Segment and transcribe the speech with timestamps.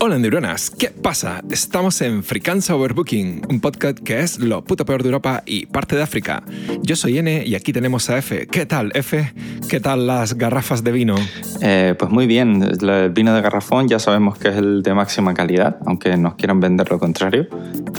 [0.00, 1.40] Hola neuronas, ¿qué pasa?
[1.50, 5.96] Estamos en Fricanza Overbooking, un podcast que es lo puto peor de Europa y parte
[5.96, 6.42] de África.
[6.82, 8.46] Yo soy N y aquí tenemos a F.
[8.48, 9.32] ¿Qué tal, F?
[9.68, 11.14] ¿Qué tal las garrafas de vino?
[11.62, 15.32] Eh, pues muy bien, el vino de garrafón ya sabemos que es el de máxima
[15.32, 17.46] calidad, aunque nos quieran vender lo contrario.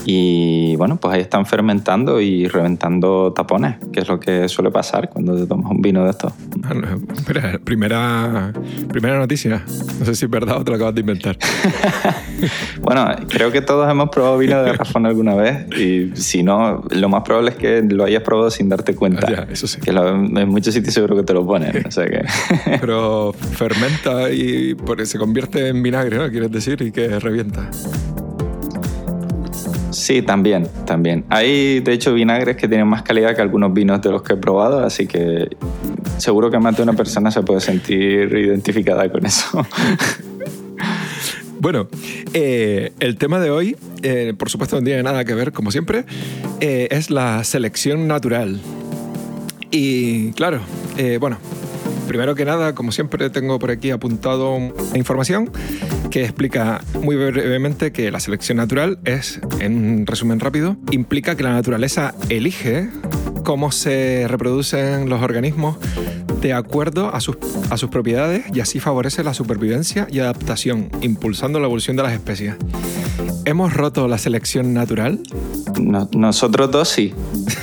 [0.05, 5.09] Y bueno, pues ahí están fermentando y reventando tapones, que es lo que suele pasar
[5.09, 6.33] cuando te tomas un vino de estos.
[7.63, 8.53] primera,
[8.89, 9.63] primera noticia.
[9.99, 11.37] No sé si es verdad o te lo acabas de inventar.
[12.81, 17.09] bueno, creo que todos hemos probado vino de garrafón alguna vez y si no, lo
[17.09, 19.27] más probable es que lo hayas probado sin darte cuenta.
[19.37, 19.79] Ah, eso sí.
[19.81, 21.85] Que en muchos sitios seguro que te lo ponen.
[22.81, 26.29] Pero fermenta y se convierte en vinagre, ¿no?
[26.29, 27.69] Quieres decir, y que revienta.
[29.91, 31.25] Sí, también, también.
[31.29, 34.37] Hay, de hecho, vinagres que tienen más calidad que algunos vinos de los que he
[34.37, 35.47] probado, así que
[36.17, 39.65] seguro que más de una persona se puede sentir identificada con eso.
[41.65, 41.87] Bueno,
[42.35, 46.05] eh, el tema de hoy, eh, por supuesto, no tiene nada que ver, como siempre,
[46.59, 48.61] eh, es la selección natural.
[49.71, 50.61] Y claro,
[51.19, 51.39] bueno,
[52.07, 54.59] primero que nada, como siempre, tengo por aquí apuntado
[54.93, 55.49] información
[56.11, 61.41] que explica muy brevemente que la selección natural es, en un resumen rápido, implica que
[61.41, 62.91] la naturaleza elige
[63.45, 65.77] cómo se reproducen los organismos
[66.41, 67.37] de acuerdo a sus,
[67.69, 72.11] a sus propiedades y así favorece la supervivencia y adaptación, impulsando la evolución de las
[72.11, 72.55] especies.
[73.45, 75.19] ¿Hemos roto la selección natural?
[76.15, 77.13] nosotros dos sí.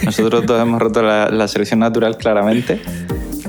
[0.05, 2.80] Nosotros dos hemos roto la, selección natural claramente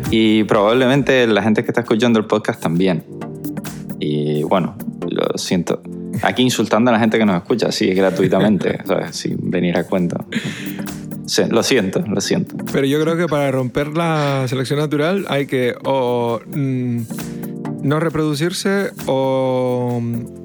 [0.10, 3.04] y probablemente la gente que está escuchando el podcast también.
[4.00, 4.76] Y bueno,
[5.08, 5.82] lo siento.
[6.24, 8.80] Aquí insultando a la gente que nos escucha, sí, gratuitamente,
[9.12, 10.26] sin venir a cuento.
[11.26, 12.56] Sí, lo siento, lo siento.
[12.72, 17.02] Pero yo creo que para romper la selección natural hay que o mm,
[17.82, 20.02] no reproducirse o,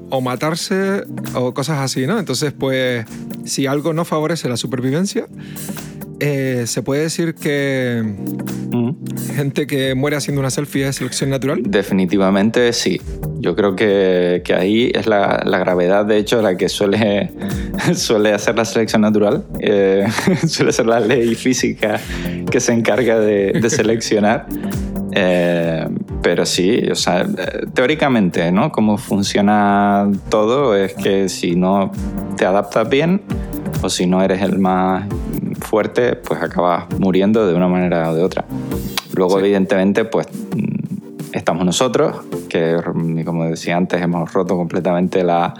[0.09, 2.19] o matarse o cosas así, ¿no?
[2.19, 3.05] Entonces, pues,
[3.45, 5.27] si algo no favorece la supervivencia,
[6.19, 8.03] eh, ¿se puede decir que
[9.35, 11.61] gente que muere haciendo una selfie es selección natural?
[11.63, 13.01] Definitivamente sí.
[13.39, 17.31] Yo creo que, que ahí es la, la, gravedad, de hecho, la que suele,
[17.95, 19.45] suele hacer la selección natural.
[19.59, 20.05] Eh,
[20.47, 21.99] suele ser la ley física
[22.51, 24.47] que se encarga de, de seleccionar.
[25.13, 25.87] Eh,
[26.21, 27.25] pero sí, o sea,
[27.73, 28.71] teóricamente, ¿no?
[28.71, 31.91] Cómo funciona todo es que si no
[32.37, 33.21] te adaptas bien
[33.81, 35.07] o si no eres el más
[35.61, 38.45] fuerte, pues acabas muriendo de una manera o de otra.
[39.13, 40.79] Luego, evidentemente, pues mm,
[41.33, 42.77] estamos nosotros, que
[43.25, 45.53] como decía antes, hemos roto completamente la,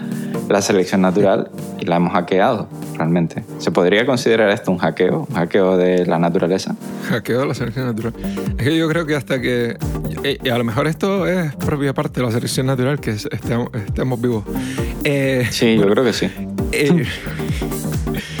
[0.48, 3.44] la, selección natural y la hemos hackeado, realmente.
[3.58, 5.26] ¿Se podría considerar esto un hackeo?
[5.28, 6.74] ¿Un hackeo de la naturaleza?
[7.08, 8.12] Hackeo de la selección natural.
[8.58, 9.76] Es que yo creo que hasta que...
[10.42, 14.20] Y a lo mejor esto es propia parte de la selección natural, que estemos, estemos
[14.20, 14.44] vivos.
[15.04, 16.30] Eh, sí, yo creo que sí.
[16.72, 17.04] Eh,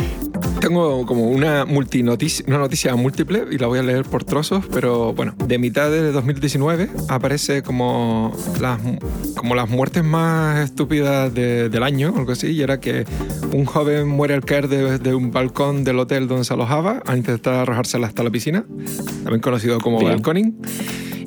[0.70, 5.12] tengo como una, multinoticia, una noticia múltiple y la voy a leer por trozos, pero
[5.12, 8.78] bueno, de mitad de 2019 aparece como las,
[9.34, 13.04] como las muertes más estúpidas del año, algo así, y era que
[13.52, 17.54] un joven muere al caer de, un balcón del hotel donde se alojaba al intentar
[17.54, 18.64] arrojársela hasta la piscina,
[19.24, 20.56] también conocido como balconing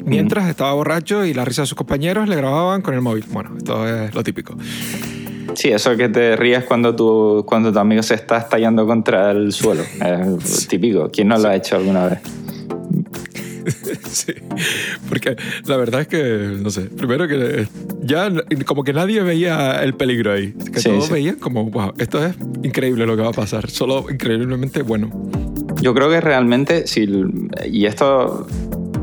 [0.05, 3.25] mientras estaba borracho y la risa de sus compañeros le grababan con el móvil.
[3.29, 4.55] Bueno, esto es lo típico.
[5.55, 9.51] Sí, eso que te rías cuando tu, cuando tu amigo se está estallando contra el
[9.51, 9.83] suelo.
[10.43, 11.09] Es típico.
[11.11, 12.19] ¿Quién no lo ha hecho alguna vez?
[14.09, 14.33] sí,
[15.07, 17.67] porque la verdad es que, no sé, primero que
[18.01, 18.29] ya
[18.65, 20.53] como que nadie veía el peligro ahí.
[20.73, 24.81] Que todos veían como, wow, esto es increíble lo que va a pasar, solo increíblemente
[24.81, 25.09] bueno.
[25.81, 27.07] Yo creo que realmente, si,
[27.65, 28.47] y esto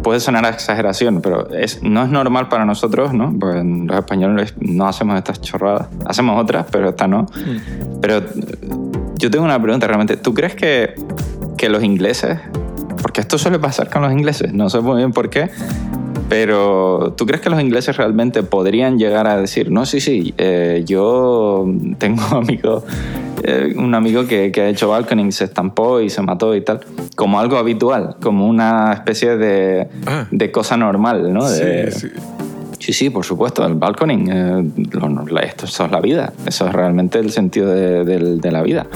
[0.03, 3.35] puede sonar a exageración, pero es, no es normal para nosotros, ¿no?
[3.39, 5.89] Pues los españoles no hacemos estas chorradas.
[6.07, 7.23] Hacemos otras, pero esta no.
[7.23, 8.01] Mm.
[8.01, 8.23] Pero
[9.17, 10.17] yo tengo una pregunta realmente.
[10.17, 10.95] ¿Tú crees que,
[11.57, 12.39] que los ingleses,
[13.03, 15.51] porque esto suele pasar con los ingleses, no sé muy bien por qué,
[16.29, 20.85] pero ¿tú crees que los ingleses realmente podrían llegar a decir, no, sí, sí, eh,
[20.87, 21.67] yo
[21.99, 22.85] tengo amigos
[23.43, 26.81] eh, un amigo que, que, ha hecho balconing se estampó y se mató y tal,
[27.17, 30.27] como algo habitual, como una especie de, ah.
[30.31, 31.47] de cosa normal, ¿no?
[31.49, 32.09] sí, sí.
[32.81, 34.73] Sí, sí, por supuesto, el balconing, eh,
[35.43, 38.87] esto, eso es la vida, eso es realmente el sentido de, de, la vida.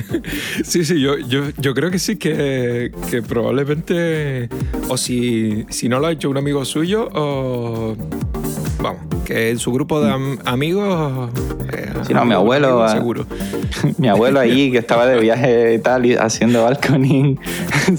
[0.64, 4.48] sí, sí, yo, yo, yo, creo que sí, que, que probablemente,
[4.88, 7.96] o si, si no lo ha hecho un amigo suyo, o
[8.80, 11.30] vamos, que en su grupo de amigos.
[11.72, 12.82] Eh, sí, no, mi abuelo.
[12.82, 13.26] Ah, seguro.
[13.98, 17.38] Mi abuelo ahí que estaba de viaje y tal, haciendo balconing,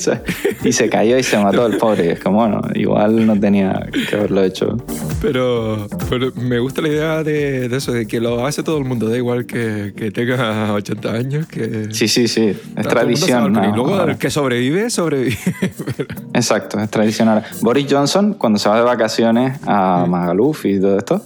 [0.64, 2.14] y se cayó y se mató el pobre.
[2.14, 4.78] Es como, bueno, igual no tenía que haberlo hecho.
[5.22, 8.86] Pero, pero me gusta la idea de, de eso, de que lo hace todo el
[8.86, 11.90] mundo, da igual que, que tenga 80 años, que...
[11.92, 13.54] Sí, sí, sí, es tradición.
[13.56, 15.38] y luego el que sobrevive, sobrevive.
[16.34, 17.44] Exacto, es tradicional.
[17.62, 20.06] Boris Johnson, cuando se va de vacaciones a.
[20.08, 21.22] Magaluf y todo esto,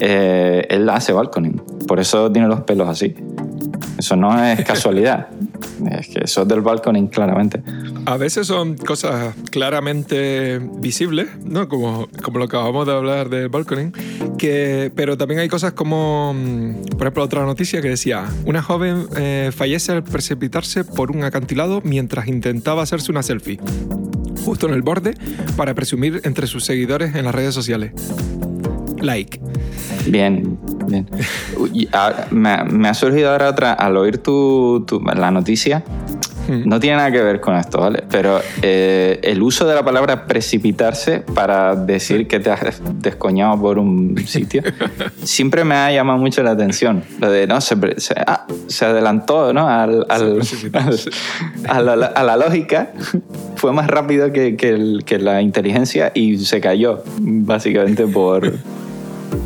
[0.00, 1.60] eh, él hace balconing.
[1.86, 3.14] Por eso tiene los pelos así.
[3.98, 5.28] Eso no es casualidad.
[5.90, 7.62] es que eso es del balconing, claramente.
[8.04, 11.68] A veces son cosas claramente visibles, ¿no?
[11.68, 13.92] Como, como lo que acabamos de hablar del balconing,
[14.38, 19.06] que, pero también hay cosas como, mm, por ejemplo, otra noticia que decía, una joven
[19.16, 23.58] eh, fallece al precipitarse por un acantilado mientras intentaba hacerse una selfie,
[24.44, 25.14] justo en el borde,
[25.56, 27.92] para presumir entre sus seguidores en las redes sociales.
[29.00, 29.40] Like.
[30.06, 30.58] Bien,
[30.88, 31.06] bien.
[32.30, 35.82] Me, me ha surgido ahora otra, al oír tu, tu- la noticia,
[36.48, 36.62] Mm.
[36.68, 38.04] no tiene nada que ver con esto, ¿vale?
[38.08, 43.80] Pero eh, el uso de la palabra precipitarse para decir que te has descoñado por
[43.80, 44.62] un sitio,
[45.24, 47.02] siempre me ha llamado mucho la atención.
[47.18, 49.66] Lo de, no, se, se- ah, se adelantó, ¿no?
[49.68, 52.92] Al, a, la, a la lógica,
[53.56, 58.52] fue más rápido que, que el- que la inteligencia y se cayó, básicamente por...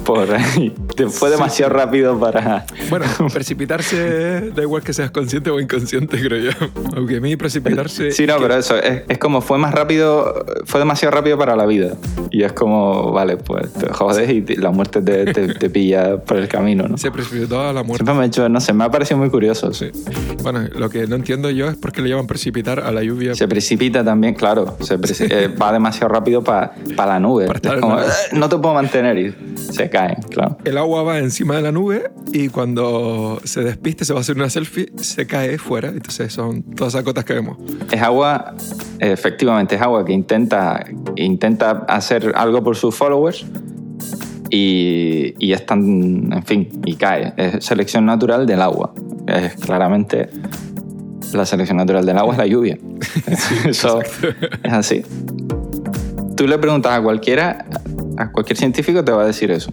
[0.04, 0.26] por
[1.10, 2.66] fue demasiado rápido para...
[2.88, 6.66] Bueno, precipitarse da igual que seas consciente o inconsciente, creo yo.
[6.96, 8.10] Aunque a mí precipitarse...
[8.12, 11.66] Sí, no, pero eso, es, es como fue más rápido, fue demasiado rápido para la
[11.66, 11.94] vida.
[12.30, 16.36] Y es como, vale, pues te jodes y la muerte te, te- te pilla por
[16.36, 16.98] el camino, ¿no?
[16.98, 18.04] Se precipitó a la muerte.
[18.04, 19.72] Siempre me ha hecho, no sé, me ha parecido muy curioso.
[19.72, 19.90] Sí.
[20.42, 23.34] Bueno, lo que no entiendo yo es por qué le llaman precipitar a la lluvia.
[23.34, 27.46] Se precipita también, claro, se preci- eh, va demasiado rápido para la nube.
[27.46, 28.00] Para Es como.
[28.00, 30.58] "Eh, no te puedo mantener y se caen, claro.
[30.64, 34.36] El agua va encima de la nube y cuando se despiste, se va a hacer
[34.36, 35.88] una selfie, se cae fuera.
[35.88, 37.56] Entonces son todas esas gotas que vemos.
[37.90, 38.54] Es agua,
[38.98, 40.84] efectivamente, es agua que intenta,
[41.16, 43.46] intenta hacer algo por sus followers
[44.50, 47.32] y, y es tan, en fin, y cae.
[47.36, 48.92] Es selección natural del agua.
[49.26, 50.28] Es claramente
[51.32, 52.78] la selección natural del agua es la lluvia.
[53.64, 55.02] Eso es así.
[56.36, 57.66] Tú le preguntas a cualquiera,
[58.20, 59.72] a cualquier científico te va a decir eso.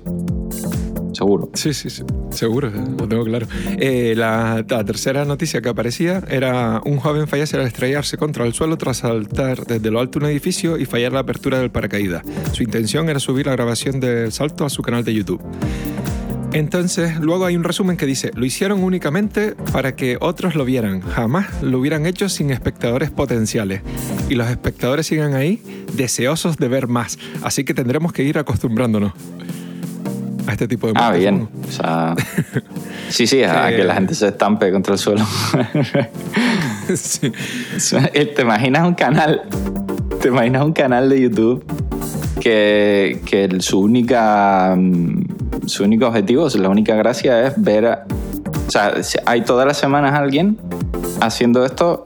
[1.13, 1.49] Seguro.
[1.55, 2.03] Sí, sí, sí.
[2.29, 3.47] Seguro, lo tengo claro.
[3.79, 8.53] Eh, la, la tercera noticia que aparecía era un joven fallece al estrellarse contra el
[8.53, 12.21] suelo tras saltar desde lo alto de un edificio y fallar la apertura del paracaídas.
[12.51, 15.41] Su intención era subir la grabación del salto a su canal de YouTube.
[16.53, 21.01] Entonces, luego hay un resumen que dice, lo hicieron únicamente para que otros lo vieran,
[21.01, 23.81] jamás lo hubieran hecho sin espectadores potenciales.
[24.29, 25.61] Y los espectadores siguen ahí
[25.93, 29.11] deseosos de ver más, así que tendremos que ir acostumbrándonos
[30.47, 31.39] a este tipo de Ah, muertes, bien.
[31.39, 31.49] ¿no?
[31.67, 32.15] O sea,
[33.09, 35.25] sí, sí, a Que- la gente se estampe contra el suelo.
[36.95, 37.29] Sí.
[38.13, 39.41] ¿Te imaginas un canal?
[40.21, 41.65] ¿Te imaginas un canal de YouTube
[42.39, 48.05] que, que su única mm, su único objetivo, la única gracia es ver a-
[48.67, 50.57] o sea, si- hay todas las semanas alguien
[51.21, 52.03] haciendo esto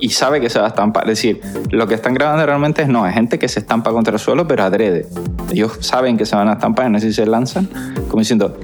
[0.00, 1.04] y sabe que se va a estampar.
[1.10, 1.40] Es decir,
[1.70, 4.46] lo que están grabando realmente es no, es gente que se estampa contra el suelo,
[4.48, 5.06] pero adrede.
[5.52, 7.68] Ellos saben que se van a estampar, no sé si se lanzan,
[8.08, 8.56] como diciendo,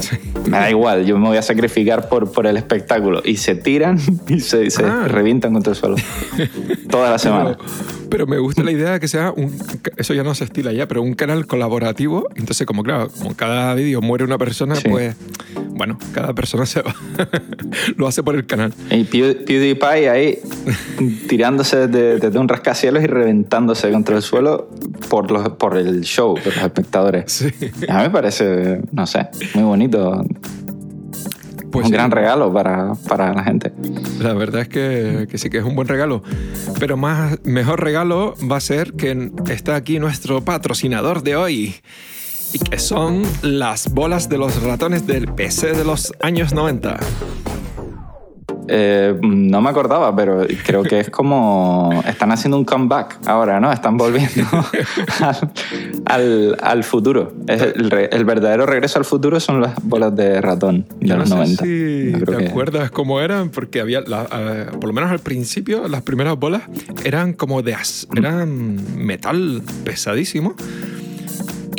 [0.46, 3.20] me da igual, yo me voy a sacrificar por, por el espectáculo.
[3.25, 3.99] Y se tiran
[4.29, 5.05] y se, se Ah.
[5.08, 5.96] revientan contra el suelo.
[6.90, 7.58] Toda la semana.
[8.11, 9.53] Pero, me gusta la idea de que sea un.
[9.97, 12.29] Eso ya no se estila ya, pero un canal colaborativo.
[12.37, 14.88] Entonces, como claro, como cada vídeo muere una persona, Sí.
[14.88, 15.17] pues.
[15.70, 16.94] Bueno, cada persona se va.
[17.96, 18.72] Lo hace por el canal.
[18.91, 20.39] Y Pew- PewDiePie ahí
[21.29, 24.70] tirándose desde, desde un rascacielos y reventándose contra el suelo
[25.10, 27.25] por, los, por el show, por los espectadores.
[27.31, 27.46] Sí.
[27.89, 30.25] A mí me parece, no sé, muy bonito.
[31.70, 33.73] Pues un sí, gran regalo para, para la gente.
[34.20, 36.23] La verdad es que, que sí que es un buen regalo.
[36.79, 41.75] Pero más mejor regalo va a ser que está aquí nuestro patrocinador de hoy.
[42.53, 46.99] Y que son las bolas de los ratones del PC de los años 90.
[48.69, 52.03] Eh, no me acordaba, pero creo que es como.
[52.06, 53.70] Están haciendo un comeback ahora, ¿no?
[53.73, 54.44] Están volviendo
[55.20, 55.51] al,
[56.06, 57.32] al- al futuro.
[57.46, 61.29] Es el, verdadero regreso al futuro son las bolas de ratón de Yo no los
[61.29, 61.63] sé 90.
[61.65, 65.20] si creo te que- acuerdas cómo eran, porque había, la- eh, por lo menos al
[65.20, 66.63] principio, las primeras bolas
[67.05, 70.55] eran como de as- eran metal pesadísimo.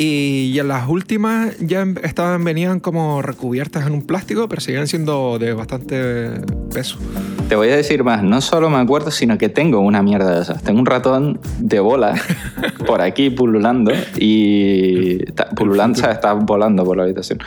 [0.00, 4.86] Y ya las últimas ya em- estaban, venían como recubiertas en un plástico, pero seguían
[4.86, 6.30] siendo de bastante
[6.72, 6.98] peso.
[7.48, 10.42] Te voy a decir más, no solo me acuerdo, sino que tengo una mierda de
[10.42, 10.62] esas.
[10.62, 12.14] Tengo un ratón de bola
[12.86, 15.24] por aquí pululando y
[15.56, 17.40] pululando, o sea, está volando por la habitación.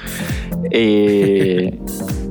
[0.69, 1.79] Y,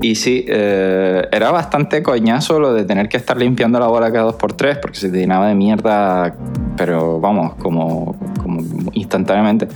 [0.06, 4.24] y sí, eh, era bastante coñazo lo de tener que estar limpiando la bola cada
[4.24, 6.34] dos por tres porque se te llenaba de mierda,
[6.76, 8.60] pero vamos, como, como
[8.92, 9.68] instantáneamente.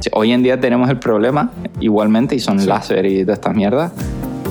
[0.00, 1.50] Sí, Hoy en día tenemos el problema
[1.80, 3.92] igualmente y son láser y de estas mierdas.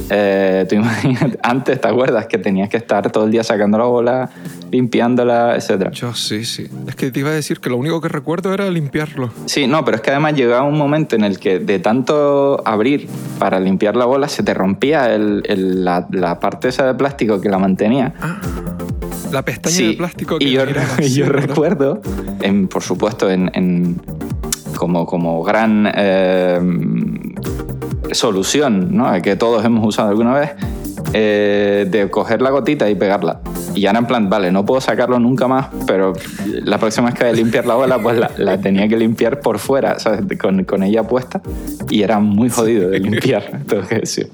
[0.09, 3.85] Eh, tú imagínate, antes te acuerdas que tenías que estar todo el día sacando la
[3.85, 4.29] bola,
[4.71, 5.91] limpiándola, etc.
[5.91, 6.67] Yo sí, sí.
[6.87, 9.31] Es que te iba a decir que lo único que recuerdo era limpiarlo.
[9.45, 13.07] Sí, no, pero es que además llegaba un momento en el que de tanto abrir
[13.39, 17.41] para limpiar la bola se te rompía el- el- la, la parte esa de plástico
[17.41, 18.13] que la mantenía.
[18.21, 18.39] Ah,
[19.33, 22.01] la pestaña Sí, de plástico que y yo, recuerdo,
[22.41, 24.01] en, por supuesto, en, en-
[24.77, 26.59] como, como gran eh,
[28.11, 29.21] solución ¿no?
[29.21, 30.51] que todos hemos usado alguna vez,
[31.13, 33.41] eh, de coger la gotita y pegarla.
[33.75, 36.13] Y era en plan, vale, no puedo sacarlo nunca más, pero
[36.63, 39.59] la próxima vez que a limpiar la bola, pues la, la tenía que limpiar por
[39.59, 40.21] fuera, ¿sabes?
[40.39, 41.41] Con, con ella puesta.
[41.89, 44.29] Y era muy jodido de limpiar, tengo que decir.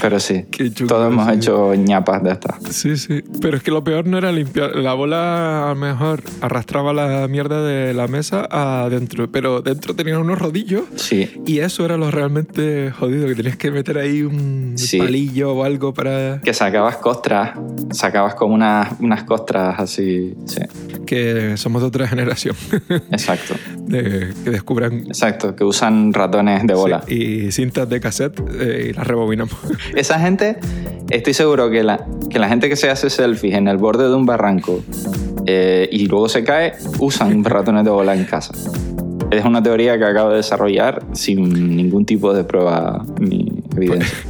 [0.00, 0.44] Pero sí,
[0.86, 1.32] todos hemos sí.
[1.36, 2.56] hecho ñapas de estas.
[2.70, 3.22] Sí, sí.
[3.40, 4.76] Pero es que lo peor no era limpiar.
[4.76, 9.30] La bola a lo mejor arrastraba la mierda de la mesa adentro.
[9.30, 10.84] Pero dentro tenía unos rodillos.
[10.96, 14.98] Sí, Y eso era lo realmente jodido, que tenías que meter ahí un Sí.
[14.98, 17.58] palillo o algo para que sacabas costras,
[17.92, 20.34] sacabas como unas, unas costras así.
[20.46, 20.60] Sí,
[21.06, 22.56] que somos de otra generación,
[23.10, 23.54] exacto.
[23.86, 27.02] de, que descubran Exacto, que usan ratones de bola.
[27.06, 27.14] sí,
[27.46, 29.54] y cintas de cassette eh, y las rebobinamos.
[29.96, 30.58] Esa gente,
[31.10, 34.14] estoy seguro que la, que la gente que se hace selfies en el borde de
[34.14, 34.82] un barranco
[35.46, 38.52] eh, y luego se cae, usan ratones de bola en casa.
[39.30, 44.18] Es una teoría que acabo de desarrollar sin ningún tipo de prueba ni evidencia.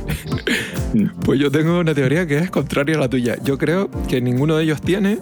[1.25, 3.37] Pues yo tengo una teoría que es contraria a la tuya.
[3.43, 5.19] Yo creo que ninguno de ellos tiene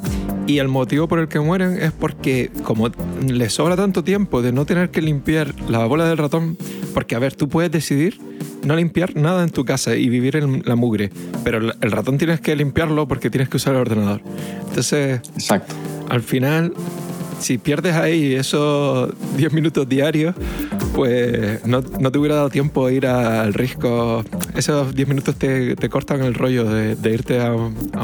[0.46, 2.90] y el motivo por el que mueren es porque como
[3.24, 6.56] les sobra tanto tiempo de no tener que limpiar la bola del ratón,
[6.92, 8.18] porque a ver, tú puedes decidir
[8.64, 11.10] no limpiar nada en tu casa y vivir en la mugre,
[11.44, 14.20] pero el ratón tienes que limpiarlo porque tienes que usar el ordenador.
[14.68, 15.74] Entonces, Exacto.
[16.08, 16.74] al final,
[17.40, 20.34] si pierdes ahí esos 10 minutos diarios,
[20.94, 24.24] pues no, no te hubiera dado tiempo ir al risco.
[24.54, 27.52] Esos 10 minutos te, te cortan el rollo de, irte a,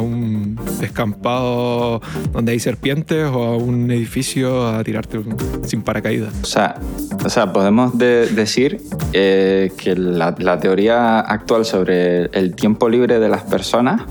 [0.01, 2.01] un descampado
[2.33, 5.21] donde hay serpientes o a un edificio a tirarte
[5.65, 6.33] sin paracaídas.
[6.43, 6.77] O sea,
[7.25, 8.81] o sea podemos de- decir
[9.13, 14.03] eh, que la teoría actual sobre el tiempo libre de las personas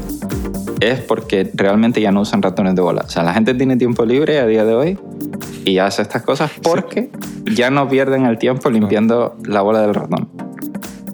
[0.92, 3.04] es porque realmente ya no usan ratones de bola.
[3.06, 5.00] O sea, la gente tiene tiempo libre a día de hoy
[5.64, 7.10] y hace estas cosas porque
[7.46, 10.30] ya no pierden el tiempo limpiando la bola del ratón.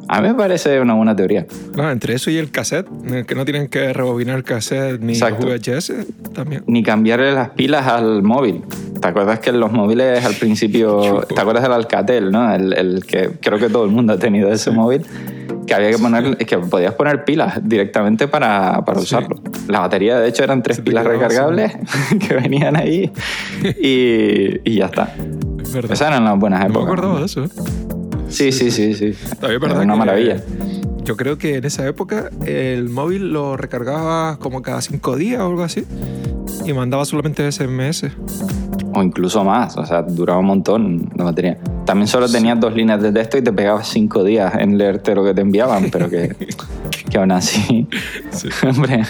[0.07, 1.45] A mí me parece una buena teoría.
[1.77, 5.13] No, entre eso y el cassette, el que no tienen que rebobinar el cassette ni
[5.13, 5.47] Exacto.
[5.47, 5.93] VHS,
[6.33, 6.65] también.
[6.67, 8.61] Ni cambiarle las pilas al móvil.
[9.01, 11.21] ¿Te acuerdas que en los móviles al principio...
[11.33, 12.53] ¿Te acuerdas del Alcatel, no?
[12.53, 15.05] El, el que creo que todo el mundo ha tenido ese móvil.
[15.71, 16.37] Que había que poner...
[16.37, 19.05] Que podías poner pilas directamente para, para Sí.
[19.05, 19.39] usarlo.
[19.67, 21.71] La batería, de hecho, eran tres Se pilas recargables
[22.27, 23.09] que venían ahí
[23.81, 25.13] y, y ya está.
[25.63, 25.75] Es.
[25.75, 26.87] Esas eran las buenas no me épocas.
[26.91, 27.45] acordaba de eso.
[27.45, 27.49] ¿eh?
[28.27, 29.05] Sí, sí, sí, sí.
[29.07, 30.37] Es Era una maravilla.
[31.03, 35.47] Yo creo que en esa época el móvil lo recargaba como cada cinco días o
[35.47, 35.85] algo así
[36.65, 38.07] y mandaba solamente SMS.
[38.93, 41.57] O incluso más, o sea, duraba un montón la batería.
[41.85, 45.23] También solo tenías dos líneas de texto y te pegabas cinco días en leerte lo
[45.23, 46.35] que te enviaban, pero que,
[47.09, 47.88] que aún así,
[48.31, 48.50] Sí.
[48.67, 49.03] hombre,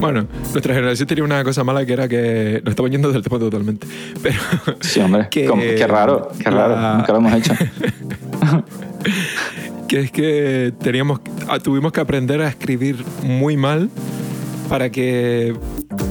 [0.00, 3.38] Bueno, nuestra generación tenía una cosa mala que era que nos estamos yendo del tema
[3.38, 3.86] totalmente.
[4.22, 4.38] Pero
[4.80, 7.52] sí, hombre, Que qué raro, qué raro, la- nunca lo hemos hecho.
[9.88, 13.90] que es que teníamos, ah, tuvimos que aprender a escribir muy mal
[14.68, 15.54] para que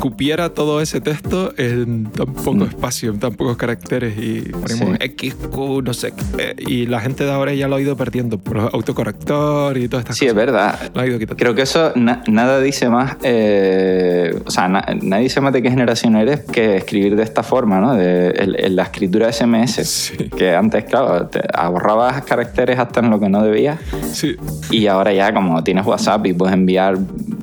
[0.04, 2.64] cupiera todo ese texto en tan poco Mm.
[2.64, 5.06] espacio, en tan pocos caracteres y ponemos Sí.
[5.06, 6.56] X, Q, no sé qué.
[6.58, 10.04] Y la gente de ahora ya lo ha ido perdiendo por los autocorrector y todas
[10.04, 10.46] estas Sí, es cosas.
[10.46, 10.92] verdad.
[10.94, 11.38] Lo ha ido quitando.
[11.40, 15.62] Creo que eso na- nada dice más, eh, o sea, na- nadie dice más de
[15.62, 17.94] qué generación eres que escribir de esta forma, ¿no?
[17.96, 19.86] De, el- el- la escritura SMS.
[19.86, 20.18] Sí.
[20.36, 23.80] Que antes, claro, te ahorrabas caracteres hasta en lo que no debías.
[24.12, 24.36] Sí,
[24.70, 26.98] Y ahora ya como tienes WhatsApp y puedes enviar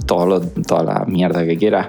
[0.07, 1.89] todo lo- toda la mierda que quieras,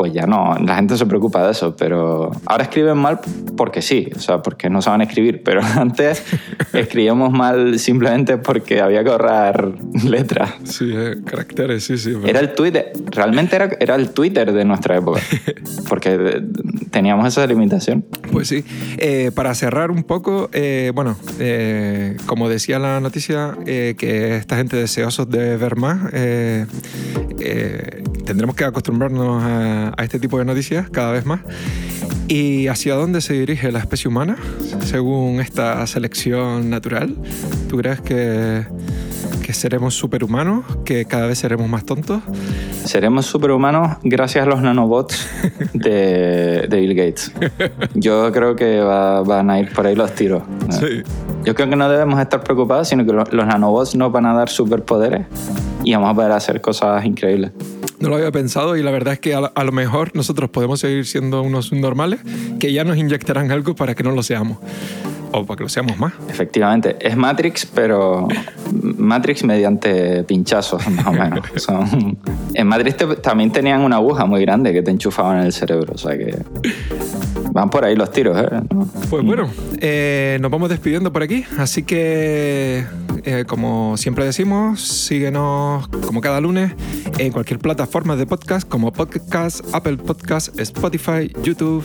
[0.00, 3.20] pues ya no, la gente se preocupa de eso, pero ahora escriben mal
[3.54, 6.24] porque sí, o sea, porque no saben escribir, pero antes
[6.72, 10.54] escribíamos mal simplemente porque había que ahorrar letras.
[10.64, 12.16] sí, eh, caracteres, sí, sí.
[12.24, 15.20] Era el Twitter, realmente era, era el Twitter de nuestra época,
[15.90, 16.44] porque
[16.90, 18.02] teníamos esa limitación.
[18.32, 18.64] Pues sí.
[18.96, 21.18] Eh, para cerrar un poco, eh, bueno,
[22.24, 26.10] como decía la noticia, que esta gente deseosos de ver más,
[28.24, 31.40] tendremos que acostumbrarnos a, a este tipo de noticias cada vez más.
[32.28, 34.36] ¿Y hacia dónde se dirige la especie humana
[34.84, 37.16] según esta selección natural?
[37.68, 38.64] ¿Tú crees que,
[39.42, 42.22] que seremos superhumanos, que cada vez seremos más tontos.
[42.84, 45.26] Seremos superhumanos gracias a los nanobots
[45.74, 47.32] de, de Bill Gates.
[47.94, 50.42] Yo creo que va- van a ir por ahí los tiros.
[50.70, 51.02] Sí.
[51.44, 54.34] Yo creo que no debemos estar preocupados, sino que lo- los nanobots nos van a
[54.34, 55.26] dar superpoderes
[55.82, 57.50] y vamos a poder hacer cosas increíbles.
[58.00, 61.06] No lo había pensado y la verdad es que a, lo- mejor nosotros podemos seguir
[61.06, 62.20] siendo unos normales
[62.58, 64.58] que ya nos inyectarán algo para que no lo seamos.
[65.32, 66.12] O para que lo seamos más.
[66.28, 68.26] Efectivamente, es Matrix, pero
[68.72, 71.40] Matrix mediante pinchazos, más o menos.
[72.54, 75.98] En Matrix también tenían una aguja muy grande que te enchufaban en el cerebro, o
[75.98, 76.36] sea que
[77.52, 78.48] van por ahí los tiros, ¿eh?
[79.08, 81.44] Pues bueno, eh, nos vamos despidiendo por aquí.
[81.58, 82.84] Así que,
[83.24, 86.72] eh, como siempre decimos, síguenos como cada lunes
[87.18, 91.84] en cualquier plataforma de podcast como Podcast, Apple Podcast, Spotify, YouTube,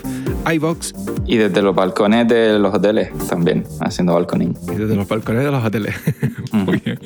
[0.53, 0.93] iBox
[1.25, 4.55] Y desde los balcones de los hoteles también, haciendo balconing.
[4.72, 5.95] y desde los balcones de los hoteles.
[6.51, 7.00] Muy bien.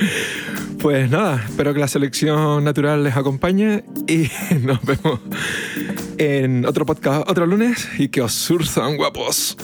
[0.82, 4.30] Pues nada, espero que la selección natural les acompañe y
[4.64, 5.20] nos vemos
[6.20, 9.58] en otro podcast otro lunes y que os surzan guapos.